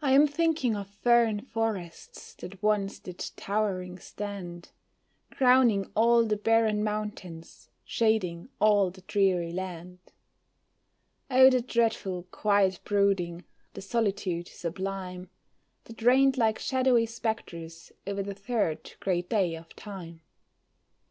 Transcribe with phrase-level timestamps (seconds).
[0.00, 4.70] I am thinking of fern forests that once did towering stand,
[5.30, 9.98] Crowning all the barren mountains, shading all the dreary land.
[11.30, 15.28] Oh, the dreadful, quiet brooding, the solitude sublime,
[15.84, 20.22] That reigned like shadowy spectres o'er the third great day of time.